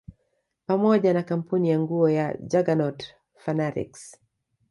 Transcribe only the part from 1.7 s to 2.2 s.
nguo